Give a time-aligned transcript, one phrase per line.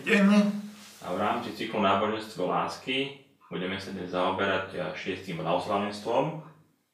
[0.00, 0.32] Deň.
[1.04, 3.20] A v rámci cyklu náboženstvo lásky
[3.52, 6.40] budeme sa dnes zaoberať eh, šiestým blahoslavenstvom.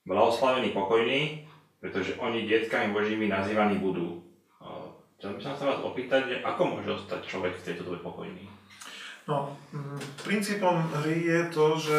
[0.06, 1.46] Blahoslavení pokojní,
[1.79, 4.27] pretože oni detkami Božími nazývaní budú.
[4.58, 4.87] Eh,
[5.19, 8.50] chcel by som sa vás opýtať, ako môže ostať človek v tejto dobe pokojný?
[9.30, 11.96] No, mm, princípom hry je to, že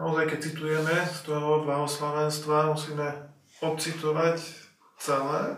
[0.00, 3.08] naozaj keď citujeme z toho blahoslavenstva, musíme
[3.60, 4.40] odcitovať
[4.96, 5.56] celé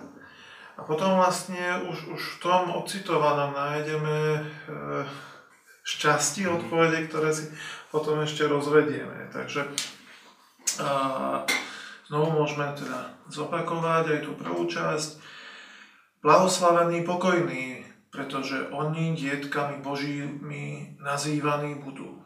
[0.77, 4.41] a potom vlastne už, už v tom ocitovanom nájdeme e,
[5.85, 7.53] šťastie odpovede, ktoré si
[7.93, 9.29] potom ešte rozvedieme.
[9.37, 9.69] Takže
[10.81, 11.45] a,
[12.09, 15.21] znovu môžeme teda zopakovať aj tú prvú časť.
[16.25, 22.23] Blahoslavení pokojní, pretože oni dietkami Božími nazývaní budú.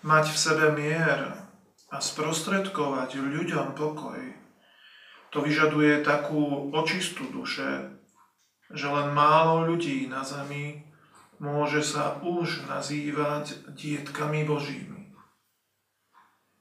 [0.00, 1.44] Mať v sebe mier
[1.92, 4.43] a sprostredkovať ľuďom pokoj
[5.34, 7.90] to vyžaduje takú očistú duše,
[8.70, 10.86] že len málo ľudí na zemi
[11.42, 15.10] môže sa už nazývať dietkami Božími.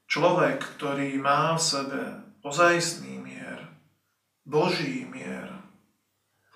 [0.09, 2.01] Človek, ktorý má v sebe
[2.41, 3.61] ozajstný mier,
[4.41, 5.53] Boží mier,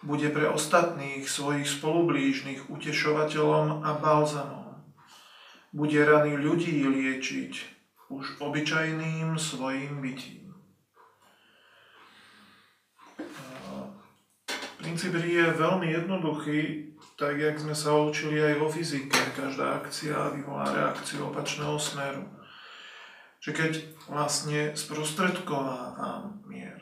[0.02, 4.82] bude pre ostatných svojich spolublížnych utešovateľom a balzamom.
[5.70, 7.54] Bude rany ľudí liečiť
[8.10, 10.47] už obyčajným svojim bytím.
[14.88, 16.62] Princíp hry je veľmi jednoduchý,
[17.20, 19.20] tak jak sme sa učili aj vo fyzike.
[19.36, 22.24] Každá akcia vyvolá reakciu opačného smeru.
[23.44, 23.72] Že keď
[24.08, 26.80] vlastne sprostredkovávam mier,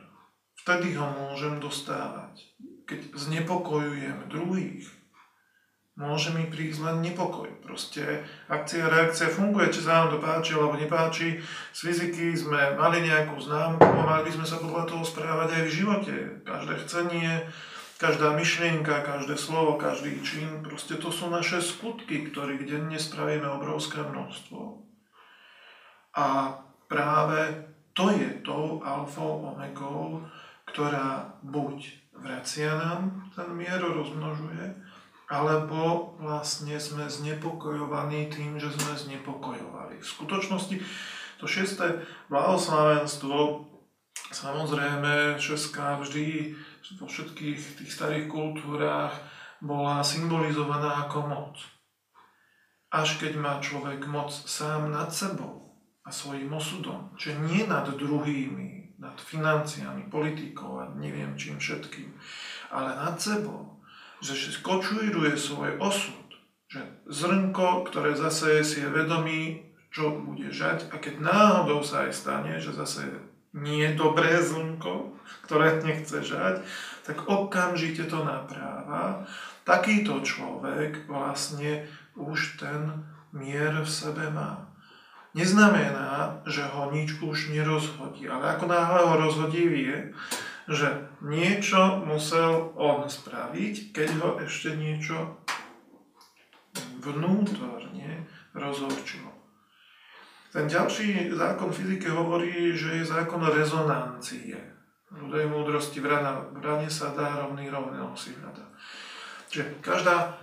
[0.61, 2.45] vtedy ho môžem dostávať.
[2.85, 4.85] Keď znepokojujem druhých,
[5.97, 7.49] môže mi prísť len nepokoj.
[7.65, 8.21] Proste
[8.53, 11.41] akcia, reakcia funguje, či sa nám to páči alebo nepáči.
[11.73, 15.63] Z fyziky sme mali nejakú známku a mali by sme sa podľa toho správať aj
[15.65, 16.15] v živote.
[16.45, 17.49] Každé chcenie,
[17.95, 24.03] Každá myšlienka, každé slovo, každý čin, proste to sú naše skutky, ktorých denne spravíme obrovské
[24.03, 24.83] množstvo.
[26.19, 26.59] A
[26.91, 30.27] práve to je tou alfou omegou,
[30.67, 31.87] ktorá buď
[32.19, 34.75] vracia nám ten mier rozmnožuje,
[35.31, 40.03] alebo vlastne sme znepokojovaní tým, že sme znepokojovali.
[40.03, 40.75] V skutočnosti
[41.39, 43.63] to šiesté blahoslavenstvo
[44.35, 46.55] samozrejme Česká vždy
[46.93, 49.13] vo všetkých tých starých kultúrách
[49.63, 51.55] bola symbolizovaná ako moc.
[52.93, 55.73] Až keď má človek moc sám nad sebou
[56.05, 62.13] a svojim osudom, že nie nad druhými, nad financiami, politikou a neviem čím všetkým,
[62.69, 63.81] ale nad sebou,
[64.21, 66.29] že skočujruje svoj osud,
[66.69, 72.11] že zrnko, ktoré zase si je vedomý, čo bude žať a keď náhodou sa aj
[72.11, 75.15] stane, že zase nie dobré zrnko,
[75.47, 76.59] ktoré nechce žať,
[77.07, 79.23] tak okamžite to napráva.
[79.63, 81.87] Takýto človek vlastne
[82.19, 84.67] už ten mier v sebe má.
[85.35, 90.15] Neznamená, že ho nič už nerozhodí, ale ako náhle ho rozhodí vie,
[90.71, 95.35] že niečo musel on spraviť, keď ho ešte niečo
[97.03, 99.34] vnútorne rozhorčilo.
[100.55, 104.55] Ten ďalší zákon fyziky hovorí, že je zákon rezonancie.
[105.11, 106.07] Ľudej múdrosti v
[106.63, 108.63] rane sa dá rovný rovného si hľada.
[109.51, 110.39] Čiže každá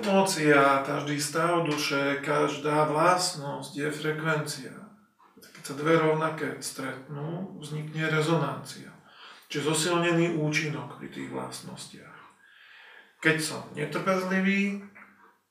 [0.00, 4.72] emócia, každý stav duše, každá vlastnosť je frekvencia.
[5.36, 8.88] Keď sa dve rovnaké stretnú, vznikne rezonancia.
[9.52, 12.16] Čiže zosilnený účinok pri tých vlastnostiach.
[13.20, 14.80] Keď som netrpezlivý,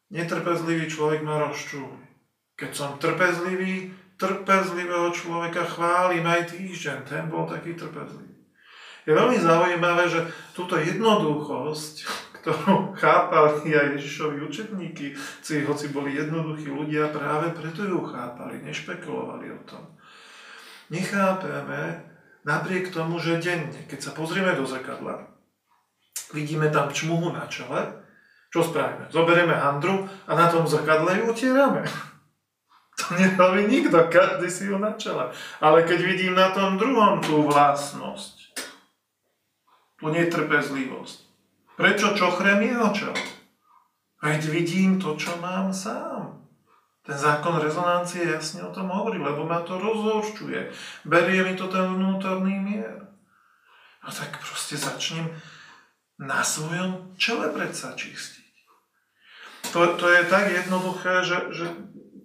[0.10, 2.10] netrpezlivý človek ma rozčúli.
[2.58, 8.36] Keď som trpezlivý, trpezlivého človeka chválim aj týždeň, ten bol taký trpezlivý.
[9.08, 11.96] Je veľmi zaujímavé, že túto jednoduchosť,
[12.44, 15.16] ktorú chápali aj Ježišovi učetníky,
[15.66, 19.98] hoci boli jednoduchí ľudia, práve preto ju chápali, nešpekulovali o tom.
[20.92, 22.06] Nechápeme
[22.44, 25.32] napriek tomu, že denne, keď sa pozrieme do zrkadla,
[26.36, 28.04] vidíme tam čmuhu na čele,
[28.50, 29.14] čo spravíme?
[29.14, 31.86] Zoberieme handru a na tom zrkadle ju utierame.
[33.00, 35.32] To nerobí nikto, každý si ju na čele.
[35.64, 38.36] Ale keď vidím na tom druhom tú vlastnosť,
[40.00, 41.18] tú netrpezlivosť,
[41.80, 43.20] prečo čochrem jeho čelo?
[44.20, 46.44] Veď vidím to, čo mám sám.
[47.08, 50.70] Ten zákon rezonancie jasne o tom hovorí, lebo ma to rozhorčuje.
[51.08, 53.08] Berie mi to ten vnútorný mier.
[54.04, 55.32] A tak proste začnem
[56.20, 58.52] na svojom čele predsa čistiť.
[59.72, 61.66] To, to je tak jednoduché, že, že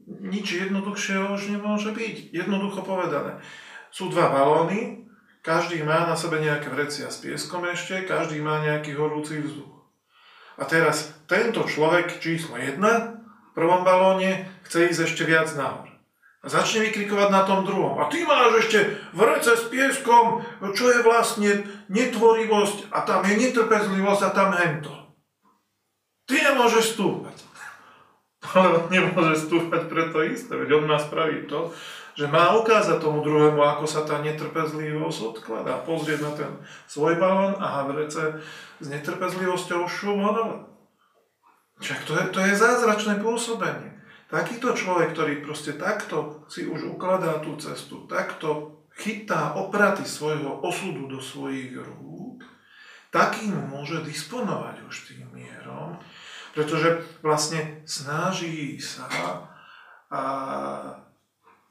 [0.06, 2.32] nič jednoduchšieho už nemôže byť.
[2.32, 3.40] Jednoducho povedané.
[3.88, 5.04] Sú dva balóny,
[5.44, 9.74] každý má na sebe nejaké vrecia s pieskom ešte, každý má nejaký horúci vzduch.
[10.56, 15.90] A teraz tento človek číslo 1 v prvom balóne chce ísť ešte viac nahor.
[16.44, 17.96] A začne vykrikovať na tom druhom.
[18.00, 20.44] A ty máš ešte vrece s pieskom,
[20.76, 24.92] čo je vlastne netvorivosť a tam je netrpezlivosť a tam hento.
[26.28, 27.36] Ty nemôžeš stúpať.
[28.54, 31.74] On nemôže stúpať preto isté, veď on má spraviť to,
[32.14, 35.82] že má ukázať tomu druhému, ako sa tá netrpezlivosť odkladá.
[35.82, 36.52] Pozrieť na ten
[36.86, 38.38] svoj balón a havrece
[38.78, 40.22] s netrpezlivosťou šum
[41.82, 43.98] Však to je, to je zázračné pôsobenie.
[44.30, 51.10] Takýto človek, ktorý proste takto si už ukladá tú cestu, takto chytá opraty svojho osudu
[51.10, 52.46] do svojich rúk,
[53.10, 55.98] takým môže disponovať už tým mierom,
[56.54, 59.10] pretože vlastne snaží sa
[60.14, 60.22] a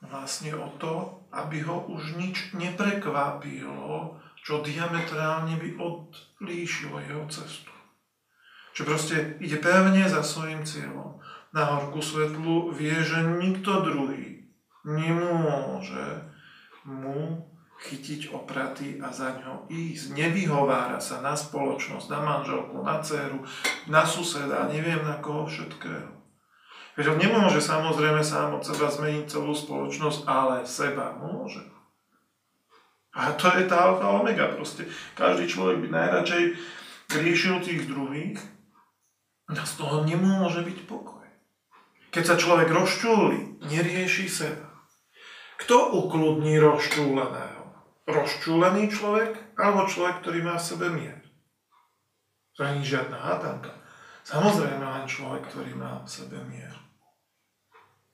[0.04, 7.72] vlastne o to, aby ho už nič neprekvapilo, čo diametrálne by odlíšilo jeho cestu.
[8.76, 11.24] Čo proste ide pevne za svojim cieľom
[11.56, 14.44] na horku svetlu, vie, že nikto druhý
[14.84, 16.28] nemôže
[16.84, 17.53] mu
[17.84, 20.16] chytiť opraty a za ňo ísť.
[20.16, 23.44] Nevyhovára sa na spoločnosť, na manželku, na dceru,
[23.92, 26.24] na suseda, neviem na koho všetkého.
[26.96, 31.66] Veď on nemôže samozrejme sám od seba zmeniť celú spoločnosť, ale seba môže.
[33.14, 34.90] A to je tá alfa omega proste.
[35.14, 36.44] Každý človek by najradšej
[37.14, 38.42] riešil tých druhých
[39.54, 41.22] a z toho nemôže byť pokoj.
[42.14, 44.70] Keď sa človek rozčúli, nerieši seba.
[45.62, 47.53] Kto ukludní rozčúleného?
[48.04, 51.24] Rozčúlený človek alebo človek, ktorý má v sebe mier?
[52.60, 53.72] To nie žiadna hádanka.
[54.28, 56.76] Samozrejme len človek, ktorý má v sebe mier.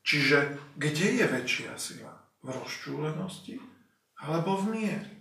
[0.05, 2.13] Čiže kde je väčšia sila?
[2.39, 3.59] V rozčúlenosti
[4.21, 5.13] alebo v miery?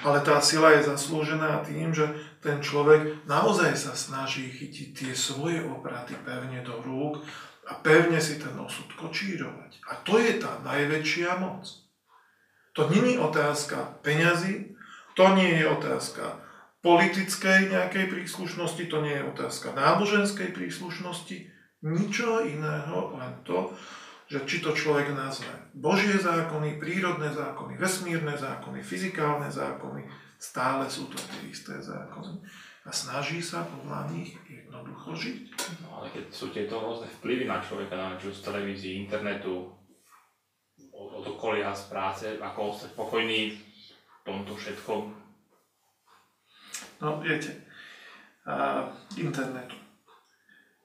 [0.00, 2.08] Ale tá sila je zaslúžená tým, že
[2.40, 7.20] ten človek naozaj sa snaží chytiť tie svoje opraty pevne do rúk
[7.68, 9.84] a pevne si ten osud kočírovať.
[9.92, 11.89] A to je tá najväčšia moc.
[12.72, 14.76] To není otázka peňazí,
[15.18, 16.38] to nie je otázka
[16.80, 21.50] politickej nejakej príslušnosti, to nie je otázka náboženskej príslušnosti,
[21.84, 23.72] ničo iného, len to,
[24.30, 30.06] že či to človek nazve Božie zákony, prírodné zákony, vesmírne zákony, fyzikálne zákony,
[30.38, 32.40] stále sú to tie isté zákony.
[32.86, 35.42] A snaží sa podľa nich jednoducho žiť.
[35.84, 39.68] No ale keď sú tieto rôzne vplyvy na človeka, čo z televízii, internetu,
[41.00, 45.00] od, od okolia, z práce, ako ostať pokojný v tomto všetkom?
[47.00, 47.56] No, viete,
[48.44, 48.84] a,
[49.16, 49.76] internetu.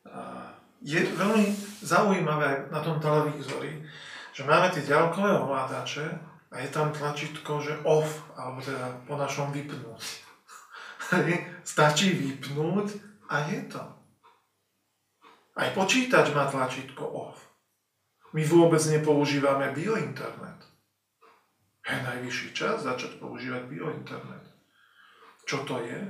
[0.07, 0.47] A,
[0.79, 1.51] je veľmi
[1.83, 3.83] zaujímavé na tom televízori,
[4.31, 6.05] že máme tie ďalkové ovládače
[6.51, 10.03] a je tam tlačítko, že off, alebo teda po našom vypnúť.
[11.67, 12.95] Stačí vypnúť
[13.27, 13.83] a je to.
[15.55, 17.54] Aj počítač má tlačítko off.
[18.35, 20.59] My vôbec nepoužívame biointernet.
[21.87, 24.43] Je najvyšší čas začať používať biointernet.
[25.47, 26.01] Čo to je?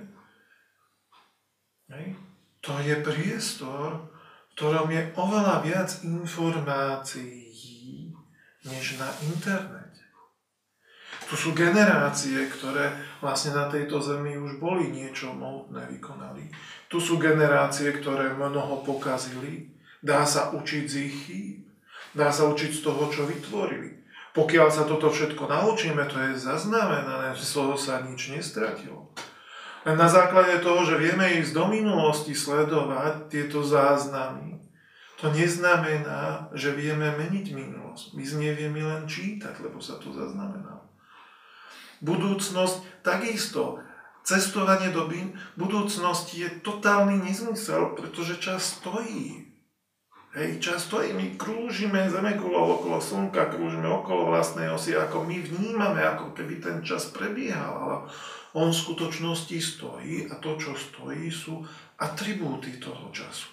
[1.94, 2.18] Hej.
[2.66, 4.10] To je priestor,
[4.58, 8.10] ktorom je oveľa viac informácií
[8.66, 10.02] než na internete.
[11.30, 12.90] Tu sú generácie, ktoré
[13.22, 16.50] vlastne na tejto zemi už boli niečo mohutné vykonali.
[16.90, 19.78] Tu sú generácie, ktoré mnoho pokazili.
[20.02, 21.65] Dá sa učiť z ich chýb.
[22.16, 24.02] Dá sa učiť z toho, čo vytvorili.
[24.32, 29.12] Pokiaľ sa toto všetko naučíme, to je zaznamenané, z toho sa nič nestratilo.
[29.84, 34.56] Len na základe toho, že vieme ísť do minulosti sledovať tieto záznamy,
[35.16, 38.06] to neznamená, že vieme meniť minulosť.
[38.20, 40.84] My z nej vieme len čítať, lebo sa to zaznamenalo.
[42.04, 43.80] Budúcnosť takisto.
[44.26, 45.08] Cestovanie do
[45.56, 49.45] budúcnosti je totálny nezmysel, pretože čas stojí.
[50.36, 56.04] Hej, čas stojí, my krúžime zemekulou okolo Slnka, krúžime okolo vlastnej osy, ako my vnímame,
[56.04, 57.96] ako keby ten čas prebiehal, ale
[58.52, 61.64] on v skutočnosti stojí a to, čo stojí, sú
[61.96, 63.48] atribúty toho času.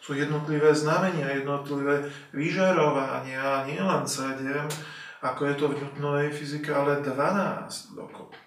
[0.00, 4.48] Sú jednotlivé znamenia, jednotlivé vyžarovania, nielen 7,
[5.20, 8.40] ako je to v Newtonovej fyzike, ale 12 dokopy.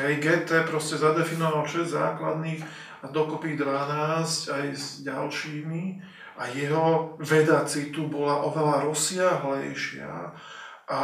[0.00, 2.64] Hej, GT proste zadefinoval 6 základných
[3.04, 10.12] a dokopy 12 aj s ďalšími a jeho veda citu bola oveľa rozsiahlejšia
[10.86, 11.00] a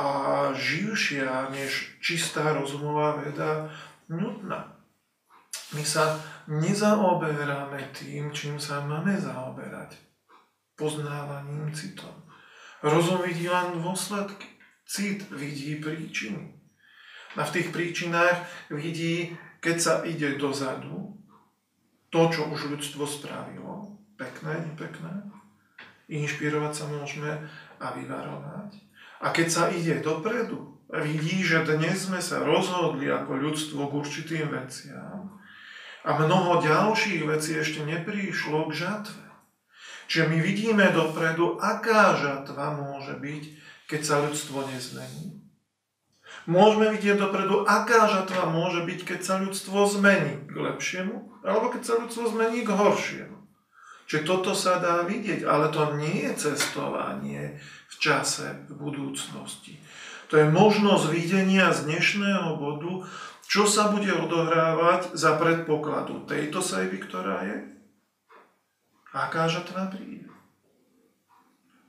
[0.54, 3.72] živšia než čistá rozumová veda
[4.06, 4.76] nutná.
[5.72, 9.96] My sa nezaoberáme tým, čím sa máme zaoberať.
[10.76, 12.12] Poznávaním citom.
[12.84, 14.52] Rozum vidí len dôsledky.
[14.84, 16.60] Cit vidí príčiny.
[17.40, 19.32] A v tých príčinách vidí,
[19.64, 21.16] keď sa ide dozadu,
[22.12, 23.81] to, čo už ľudstvo spravilo,
[24.23, 25.12] pekné, nepekné,
[26.07, 27.33] inšpirovať sa môžeme
[27.83, 28.71] a vyvarovať.
[29.23, 34.47] A keď sa ide dopredu, vidí, že dnes sme sa rozhodli ako ľudstvo k určitým
[34.50, 35.43] veciam
[36.02, 39.26] a mnoho ďalších vecí ešte neprišlo k žatve.
[40.11, 43.43] Čiže my vidíme dopredu, aká žatva môže byť,
[43.87, 45.41] keď sa ľudstvo nezmení.
[46.45, 51.83] Môžeme vidieť dopredu, aká žatva môže byť, keď sa ľudstvo zmení k lepšiemu, alebo keď
[51.87, 53.41] sa ľudstvo zmení k horšiemu.
[54.12, 57.57] Čiže toto sa dá vidieť, ale to nie je cestovanie
[57.88, 59.81] v čase, v budúcnosti.
[60.28, 63.09] To je možnosť videnia z dnešného bodu,
[63.49, 67.73] čo sa bude odohrávať za predpokladu tejto sejby, ktorá je,
[69.16, 70.28] aká žatva príde.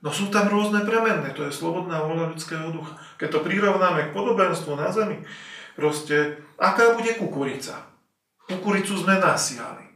[0.00, 2.96] No sú tam rôzne premenné, to je slobodná voľa ľudského ducha.
[3.20, 5.20] Keď to prirovnáme k podobenstvu na zemi,
[5.76, 7.84] proste, aká bude kukurica?
[8.48, 9.93] Kukuricu sme nasiali.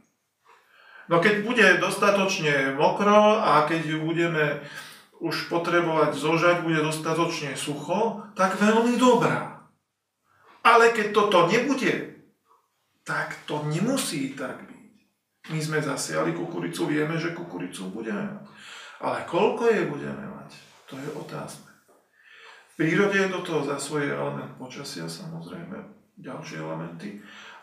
[1.09, 4.61] No keď bude dostatočne mokro a keď ju budeme
[5.19, 9.67] už potrebovať zožať, bude dostatočne sucho, tak veľmi dobrá.
[10.63, 12.13] Ale keď toto nebude,
[13.01, 14.93] tak to nemusí tak byť.
[15.49, 18.45] My sme zasiali kukuricu, vieme, že kukuricu budeme mať.
[19.01, 20.49] Ale koľko je budeme mať,
[20.85, 21.73] to je otázne.
[22.75, 25.75] V prírode je do toho za svoje element počasia, samozrejme,
[26.21, 27.17] ďalšie elementy,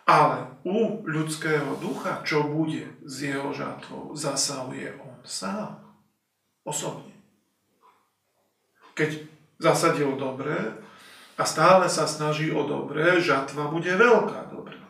[0.06, 5.82] ale u ľudského ducha, čo bude s jeho žatvou, zasahuje on sám,
[6.62, 7.10] osobne.
[8.94, 9.26] Keď
[9.58, 10.54] zasadil dobre
[11.36, 14.86] a stále sa snaží o dobré, žatva bude veľká dobrá.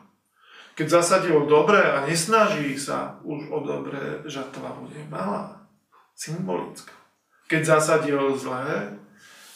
[0.77, 5.65] Keď zasadil dobre a nesnaží sa už o dobré, žatva bude malá
[6.13, 6.93] symbolická.
[7.49, 9.01] Keď zasadil zlé,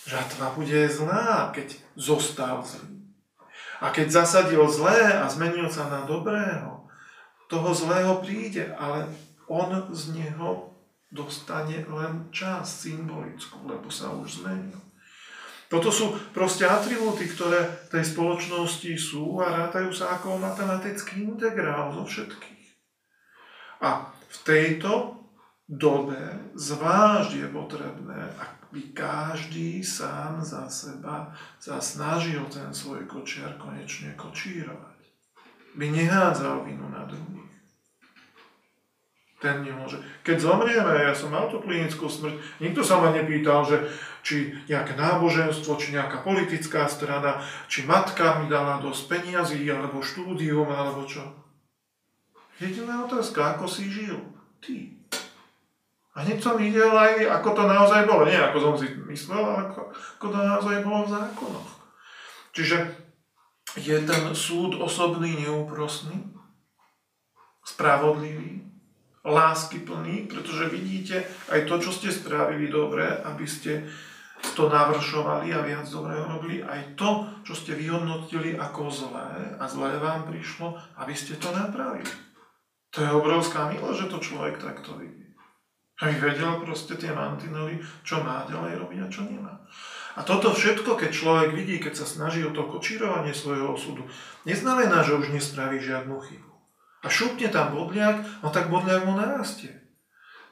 [0.08, 2.99] žatva bude zlá, keď zostal zlý.
[3.80, 6.84] A keď zasadil zlé a zmenil sa na dobrého,
[7.50, 9.08] toho zlého príde, ale
[9.50, 10.70] on z neho
[11.10, 14.78] dostane len čas symbolickú, lebo sa už zmenil.
[15.70, 21.94] Toto sú proste atribúty, ktoré v tej spoločnosti sú a rátajú sa ako matematický integrál
[21.94, 22.66] zo všetkých.
[23.86, 25.19] A v tejto
[25.70, 31.30] dobe zvlášť je potrebné, aby každý sám za seba
[31.62, 34.98] sa snažil ten svoj kočiar konečne kočírovať.
[35.78, 37.46] By nehádzal vinu na druhých.
[39.40, 39.96] Ten nemôže.
[40.20, 43.88] Keď zomrieme, ja som mal tú klinickú smrť, nikto sa ma nepýtal, že
[44.20, 50.68] či nejaké náboženstvo, či nejaká politická strana, či matka mi dala dosť peniazy, alebo štúdium,
[50.68, 51.24] alebo čo.
[52.60, 54.20] Jediná otázka, ako si žil?
[54.60, 54.99] Ty.
[56.20, 58.28] A hneď som videl aj, ako to naozaj bolo.
[58.28, 61.70] Nie ako som si myslel, ale ako, ako to naozaj bolo v zákonoch.
[62.52, 62.76] Čiže
[63.80, 66.20] je ten súd osobný, neúprosný,
[67.64, 68.68] spravodlivý,
[69.24, 73.88] láskyplný, pretože vidíte aj to, čo ste spravili dobre, aby ste
[74.52, 79.96] to navršovali a viac dobrého robili, aj to, čo ste vyhodnotili ako zlé a zlé
[79.96, 82.12] vám prišlo, aby ste to napravili.
[82.92, 85.29] To je obrovská milosť, že to človek takto vidí.
[86.00, 89.60] Aby vedel proste tie mantinely, čo má ďalej robiť a čo nemá.
[90.16, 94.02] A toto všetko, keď človek vidí, keď sa snaží o to kočírovanie svojho osudu,
[94.48, 96.50] neznamená, že už nespraví žiadnu chybu.
[97.00, 99.72] A šupne tam bodliak, no tak bodliak mu narastie.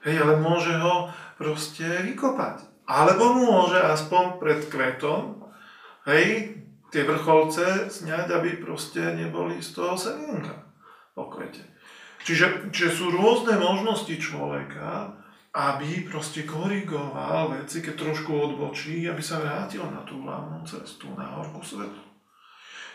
[0.06, 2.86] Hej, ale môže ho proste vykopať.
[2.88, 5.44] Alebo môže aspoň pred kvetom,
[6.08, 6.56] hej,
[6.88, 10.72] tie vrcholce sňať, aby proste neboli z toho semienka
[11.12, 11.60] po kvete.
[12.24, 15.17] Čiže, čiže sú rôzne možnosti človeka,
[15.58, 21.26] aby proste korigoval veci, keď trošku odbočí, aby sa vrátil na tú hlavnú cestu, na
[21.34, 21.98] horku svetu.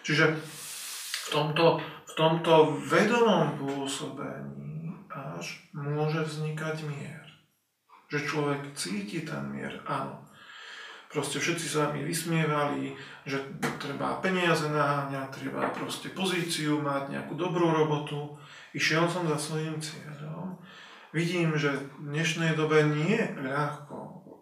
[0.08, 7.27] Čiže v tomto, v tomto vedomom pôsobení až môže vznikať mier.
[8.08, 10.24] Že človek cíti ten mier, áno.
[11.12, 12.96] Proste všetci sa mi vysmievali,
[13.27, 13.38] že
[13.77, 18.34] treba peniaze naháňať, treba proste pozíciu mať, nejakú dobrú robotu.
[18.74, 20.33] Išiel som za svojím cieľom
[21.13, 23.98] vidím, že v dnešnej dobe nie je ľahko,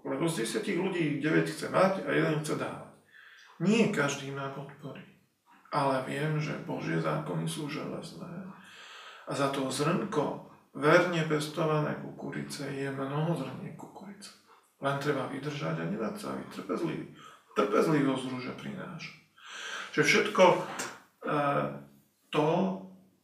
[0.07, 2.95] lebo z 10 ľudí 9 chce mať a jeden chce dávať.
[3.61, 5.05] Nie každý má podpory,
[5.69, 8.49] ale viem, že Božie zákony sú železné
[9.27, 14.31] a za to zrnko verne pestované kukurice je mnoho zrniek kukurice.
[14.81, 17.05] Len treba vydržať a nedať sa byť trpezlivý.
[17.53, 19.13] Trpezlivosť rúže prináša.
[19.91, 20.57] Čiže všetko e,
[22.33, 22.47] to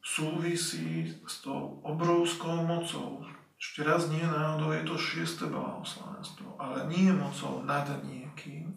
[0.04, 3.26] súvisí s tou obrovskou mocou,
[3.58, 8.70] ešte raz nie náhodou je to šieste blahoslavenstvo, ale nie mocou nad niekým,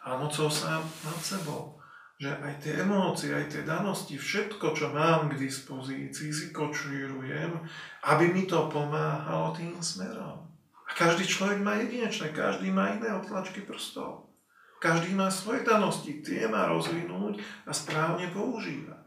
[0.00, 1.76] ale mocou sám nad sebou.
[2.18, 7.62] že aj tie emócie, aj tie danosti, všetko, čo mám k dispozícii, si kočírujem,
[8.02, 10.50] aby mi to pomáhalo tým smerom.
[10.82, 14.34] A každý človek má jedinečné, každý má iné otlačky prstov.
[14.82, 18.97] Každý má svoje danosti, tie má rozvinúť a správne používať.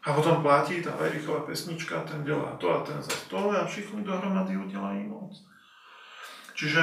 [0.00, 4.00] A potom platí tá Erichová pesnička, ten delá to a ten za to a všichni
[4.00, 5.36] dohromady udelajú moc.
[6.56, 6.80] Čiže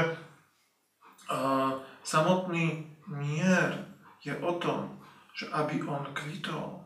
[1.33, 3.89] uh, samotný mier
[4.21, 5.01] je o tom,
[5.33, 6.81] že aby on kvitol,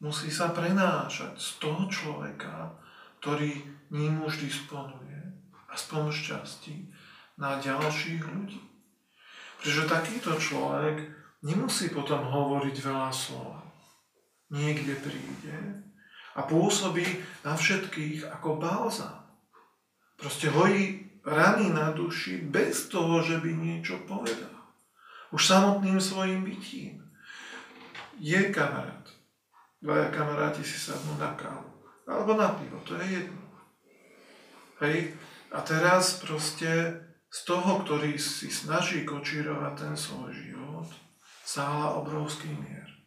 [0.00, 2.72] musí sa prenášať z toho človeka,
[3.20, 3.60] ktorý
[3.92, 5.20] ním už disponuje,
[5.68, 6.76] aspoň šťastí,
[7.36, 8.60] na ďalších ľudí.
[9.58, 13.67] Pretože takýto človek nemusí potom hovoriť veľa slov.
[14.48, 15.84] Niekde príde
[16.38, 17.04] a pôsobí
[17.42, 19.26] na všetkých ako balzám.
[20.14, 24.54] Proste hojí rany na duši bez toho, že by niečo povedal.
[25.34, 27.04] Už samotným svojim bytím
[28.18, 29.04] je kamarát.
[29.78, 31.70] Dvaja kamaráti si sadnú na kávu.
[32.08, 33.42] Alebo na pivo, to je jedno.
[34.82, 35.14] Hej?
[35.52, 40.88] A teraz proste z toho, ktorý si snaží kočírovať ten svoj život,
[41.44, 42.97] sála obrovský mier.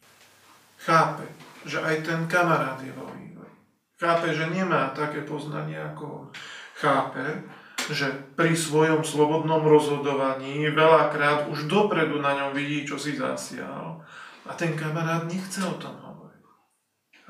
[0.82, 1.22] Chápe,
[1.62, 3.54] že aj ten kamarát je vo vývoji.
[4.02, 6.26] Chápe, že nemá také poznanie ako on.
[6.74, 7.46] Chápe,
[7.90, 14.02] že pri svojom slobodnom rozhodovaní veľakrát už dopredu na ňom vidí, čo si zasial
[14.42, 16.44] a ten kamarát nechce o tom hovoriť.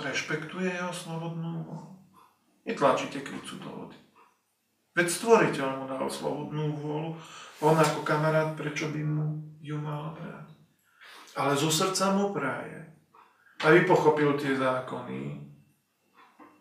[0.01, 1.93] Rešpektuje jeho slobodnú vôľu.
[2.65, 3.99] Netlačíte kricu do vody.
[4.93, 7.17] Veď stvoriteľ mu dal slobodnú vôľu,
[7.65, 10.53] on ako kamarát, prečo by mu ju mal brať?
[11.33, 12.92] Ale zo srdca mu praje,
[13.63, 15.39] aby pochopil tie zákony,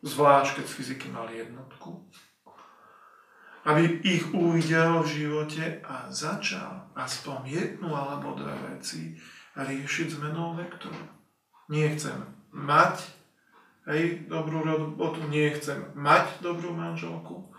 [0.05, 2.05] zvlášť keď z fyziky mal jednotku,
[3.65, 9.17] aby ich uvidel v živote a začal aspoň jednu alebo dve veci
[9.53, 11.05] riešiť zmenou vektoru.
[11.70, 12.17] Nie chcem
[12.50, 13.05] mať
[13.89, 17.53] hej, dobrú robotu, nie chcem mať dobrú manželku,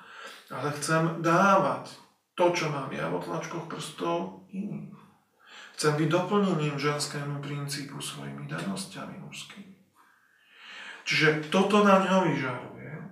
[0.50, 1.94] ale chcem dávať
[2.34, 5.01] to, čo mám ja v otlačkoch prstov iným.
[5.82, 9.82] Chcem byť doplnením ženskému princípu svojimi danosťami mužskými.
[11.02, 13.02] Čiže toto na ňo vyžaruje.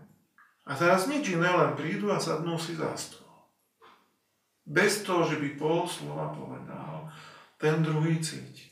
[0.71, 3.51] A teraz nič iné, len prídu a sadnú si za stôl.
[4.63, 7.11] Bez toho, že by pol slova povedal,
[7.59, 8.71] ten druhý cíti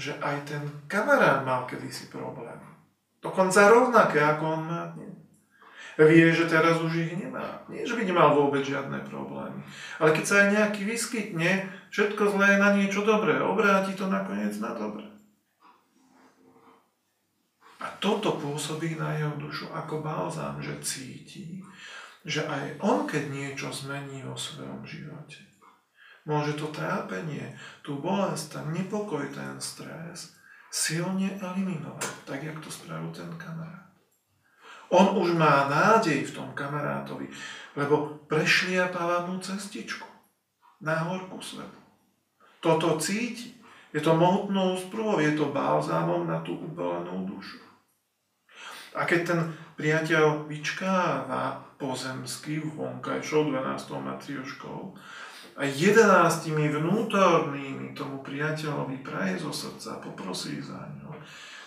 [0.00, 2.56] že aj ten kamarát mal kedysi problém.
[3.20, 5.19] Dokonca rovnaké, ako on má dnes.
[5.98, 7.64] Vie, že teraz už ich nemá.
[7.66, 9.62] Nie, že by nemal vôbec žiadne problémy.
[9.98, 13.38] Ale keď sa aj nejaký vyskytne, všetko zlé je na niečo dobré.
[13.42, 15.10] Obráti to nakoniec na dobré.
[17.80, 21.64] A toto pôsobí na jeho dušu ako balzám, že cíti,
[22.28, 25.40] že aj on, keď niečo zmení vo svojom živote,
[26.28, 30.36] môže to trápenie, tú bolesť, ten nepokoj, ten stres
[30.70, 33.89] silne eliminovať, tak jak to spravil ten kamarát.
[34.90, 37.30] On už má nádej v tom kamarátovi,
[37.78, 40.06] lebo prešliapáva mu cestičku
[40.82, 41.80] na horku svetu.
[42.58, 43.56] Toto cíti.
[43.90, 47.58] Je to mohutnou sprúvou, je to balzámom na tú ubelenú dušu.
[48.94, 49.40] A keď ten
[49.74, 53.90] priateľ vyčkáva pozemsky vonkajšou 12.
[53.98, 54.94] matrioškou,
[55.60, 61.12] a jedenáctimi vnútornými tomu priateľovi praje zo srdca, poprosí za ňo,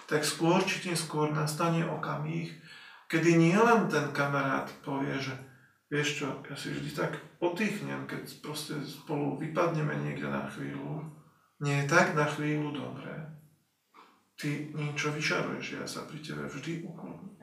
[0.10, 2.50] tak skôr či skôr nastane okamih,
[3.14, 5.38] kedy nielen ten kamarát povie, že
[5.94, 11.06] vieš čo, ja si vždy tak oddychnem, keď proste spolu vypadneme niekde na chvíľu.
[11.62, 13.14] Nie je tak na chvíľu dobré.
[14.34, 17.38] Ty niečo vyšaruješ, ja sa pri tebe vždy ukludním.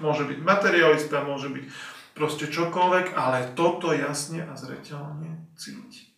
[0.00, 1.68] Môže byť materialista, môže byť
[2.16, 6.16] proste čokoľvek, ale toto jasne a zreteľne cíti.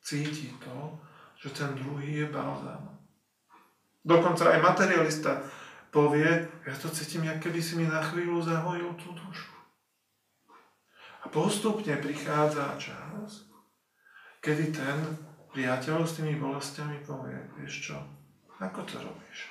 [0.00, 0.96] Cíti to,
[1.44, 2.88] že ten druhý je balzám.
[4.00, 5.44] Dokonca aj materialista
[5.88, 9.52] povie, ja to cítim, ako keby si mi na chvíľu zahojil tú dušu.
[11.24, 13.48] A postupne prichádza čas,
[14.38, 14.96] kedy ten
[15.52, 17.96] priateľ s tými bolestiami povie, vieš čo,
[18.60, 19.50] ako to robíš?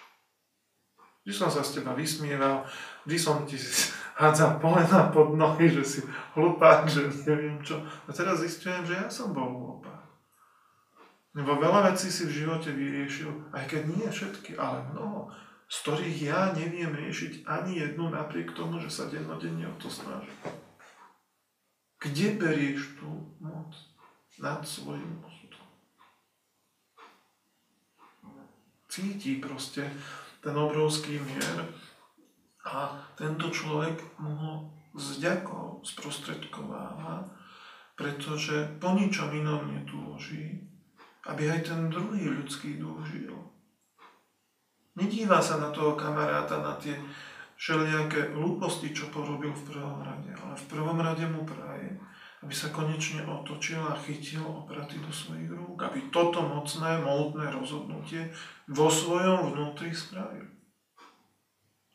[1.28, 2.63] Vždy som sa z teba vysmieval,
[3.04, 3.60] vždy som ti
[4.21, 6.00] hádzal polena pod nohy, že si
[6.39, 7.84] hlupák, že neviem čo.
[8.08, 10.08] A teraz zistujem, že ja som bol hlupák.
[11.36, 15.30] Lebo veľa vecí si v živote vyriešil, aj keď nie všetky, ale mnoho,
[15.68, 20.40] z ktorých ja neviem riešiť ani jednu napriek tomu, že sa dennodenne o to snažím.
[22.00, 23.10] Kde berieš tú
[23.44, 23.76] moc
[24.40, 25.68] nad svojim osudom?
[28.88, 29.92] Cíti proste,
[30.40, 31.68] ten obrovský mier
[32.64, 34.54] a tento človek mu ho
[34.96, 37.28] s ďakou sprostredkováva,
[37.98, 40.64] pretože po ničom inom netúži,
[41.28, 43.36] aby aj ten druhý ľudský duch žil.
[44.98, 46.98] Nedíva sa na toho kamaráta, na tie
[47.54, 52.02] všelijaké hlúposti, čo porobil v prvom rade, ale v prvom rade mu praje,
[52.42, 58.34] aby sa konečne otočil a chytil opraty do svojich rúk, aby toto mocné, mohutné rozhodnutie
[58.70, 60.50] vo svojom vnútri spravil.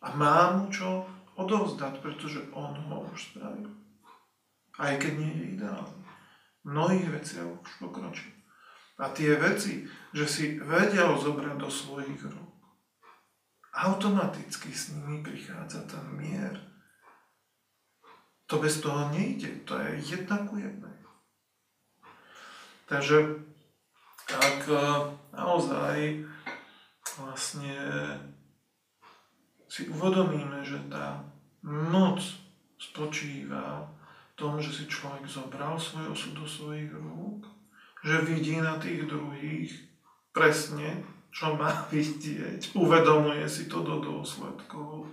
[0.03, 1.07] A má mu čo
[1.39, 3.71] odovzdať, pretože on ho už spravil.
[4.79, 6.03] Aj keď nie je ideálny.
[6.63, 8.35] V mnohých veciach už pokročil.
[8.99, 12.42] A tie veci, že si vedel zobrať do svojich rúk,
[13.73, 16.61] automaticky s nimi prichádza ten mier,
[18.47, 20.93] to bez toho nejde, to je jedna ku jednej.
[22.85, 23.41] Takže
[24.29, 24.77] ak e,
[25.33, 26.29] naozaj
[27.17, 27.77] vlastne
[29.73, 31.25] si uvedomíme, že tá
[31.65, 32.21] moc
[32.77, 37.49] spočíva v tom, že si človek zobral svoj osud do svojich rúk,
[38.05, 39.73] že vidí na tých druhých
[40.37, 41.01] presne,
[41.33, 45.09] čo má vidieť, uvedomuje si to do dôsledkov,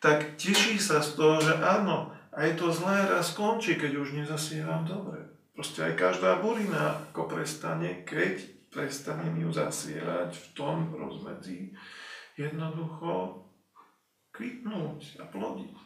[0.00, 4.88] tak teší sa z toho, že áno, aj to zlé raz skončí, keď už nezasievam
[4.88, 5.20] dobre.
[5.54, 8.42] Proste aj každá burina ako prestane, keď
[8.74, 11.70] prestanem ju zasievať v tom rozmedzi,
[12.34, 13.44] jednoducho
[14.34, 15.76] kvitnúť a plodiť.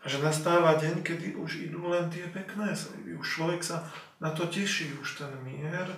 [0.00, 3.16] A že nastáva deň, kedy už idú len tie pekné sejby.
[3.16, 3.84] Už človek sa
[4.20, 5.88] na to teší, už ten mier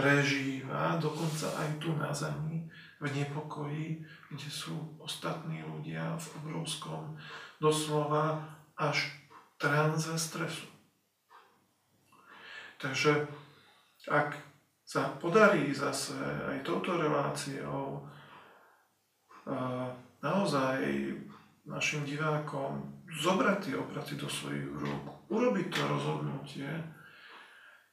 [0.00, 2.64] prežíva, dokonca aj tu na zemi,
[3.00, 4.00] v nepokoji,
[4.32, 7.16] kde sú ostatní ľudia v obrovskom,
[7.60, 8.40] doslova
[8.80, 9.12] až
[9.60, 10.68] tranze stresu.
[12.80, 13.28] Takže
[14.08, 14.36] ak
[14.88, 16.16] sa podarí zase
[16.48, 18.08] aj touto reláciou
[20.24, 20.80] naozaj
[21.68, 26.68] našim divákom zobrať tie opraty do svojich rúk, urobiť to rozhodnutie,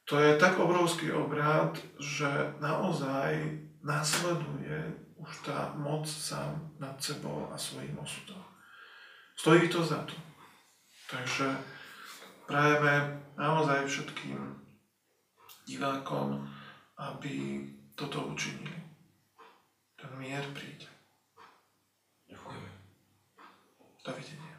[0.08, 7.58] to je tak obrovský obrad, že naozaj následuje už tá moc sám nad sebou a
[7.58, 8.40] svojím osudom.
[9.36, 10.16] Stojí to za to.
[11.10, 11.44] Takže
[12.48, 14.40] prajeme naozaj všetkým
[15.68, 16.48] divákom,
[16.96, 18.80] aby toto učinili.
[20.00, 20.88] Ten mier príde.
[22.32, 22.70] Ďakujeme.
[24.04, 24.47] Dovidenia.